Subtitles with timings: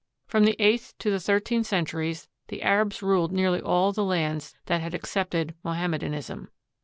[0.25, 4.81] From the eighth to the thirteenth centuries the Arabs ruled nearly all the lands that
[4.81, 6.49] had accepted Mohammedanism.